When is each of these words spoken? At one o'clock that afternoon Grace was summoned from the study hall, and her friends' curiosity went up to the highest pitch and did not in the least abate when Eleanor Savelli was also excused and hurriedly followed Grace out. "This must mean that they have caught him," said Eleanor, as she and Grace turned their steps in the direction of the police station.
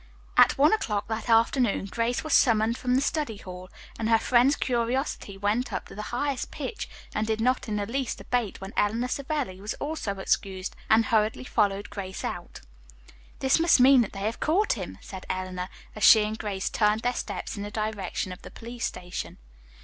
At 0.35 0.57
one 0.57 0.73
o'clock 0.73 1.07
that 1.09 1.29
afternoon 1.29 1.85
Grace 1.85 2.23
was 2.23 2.33
summoned 2.33 2.75
from 2.75 2.95
the 2.95 3.01
study 3.01 3.37
hall, 3.37 3.69
and 3.99 4.09
her 4.09 4.17
friends' 4.17 4.55
curiosity 4.55 5.37
went 5.37 5.71
up 5.71 5.85
to 5.89 5.93
the 5.93 6.01
highest 6.09 6.49
pitch 6.49 6.89
and 7.13 7.27
did 7.27 7.39
not 7.39 7.67
in 7.67 7.75
the 7.75 7.85
least 7.85 8.19
abate 8.19 8.59
when 8.59 8.73
Eleanor 8.75 9.09
Savelli 9.09 9.61
was 9.61 9.75
also 9.75 10.17
excused 10.17 10.75
and 10.89 11.05
hurriedly 11.05 11.43
followed 11.43 11.91
Grace 11.91 12.23
out. 12.25 12.61
"This 13.41 13.59
must 13.59 13.79
mean 13.79 14.01
that 14.01 14.11
they 14.13 14.21
have 14.21 14.39
caught 14.39 14.73
him," 14.73 14.97
said 15.01 15.27
Eleanor, 15.29 15.69
as 15.95 16.03
she 16.03 16.23
and 16.23 16.35
Grace 16.35 16.71
turned 16.71 17.01
their 17.01 17.13
steps 17.13 17.55
in 17.55 17.61
the 17.61 17.69
direction 17.69 18.31
of 18.31 18.41
the 18.41 18.49
police 18.49 18.85
station. 18.87 19.37